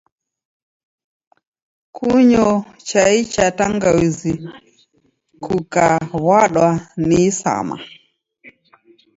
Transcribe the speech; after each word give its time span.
Kunyo 1.95 2.47
chai 2.87 3.19
cha 3.33 3.45
tangauzi 3.57 4.33
kukaw'adwa 5.43 6.67
ni 7.07 7.17
isama. 7.29 7.75